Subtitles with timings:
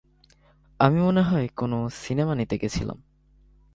[0.79, 2.97] আমি মনে হয় কোনো সিনেমা নিতে গেছিলাম।